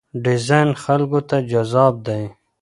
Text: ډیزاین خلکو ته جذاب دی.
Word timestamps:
ډیزاین 0.23 0.69
خلکو 0.83 1.19
ته 1.29 1.37
جذاب 1.51 1.93
دی. 2.07 2.23